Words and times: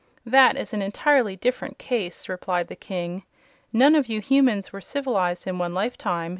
"That 0.25 0.57
is 0.57 0.73
an 0.73 0.81
entirely 0.81 1.35
different 1.35 1.77
case," 1.77 2.27
replied 2.27 2.69
the 2.69 2.75
King. 2.75 3.21
"None 3.71 3.93
of 3.93 4.07
you 4.07 4.19
Humans 4.19 4.73
were 4.73 4.81
civilized 4.81 5.45
in 5.45 5.59
one 5.59 5.75
lifetime. 5.75 6.29